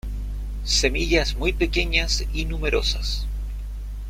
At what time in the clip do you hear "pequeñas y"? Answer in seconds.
1.53-2.45